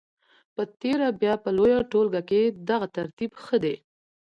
په 0.55 0.61
تېره 0.81 1.07
بیا 1.21 1.33
په 1.43 1.49
لویه 1.57 1.79
ټولګه 1.91 2.21
کې 2.29 2.41
دغه 2.69 2.87
ترتیب 2.97 3.31
ښه 3.43 3.57
دی. 3.63 3.75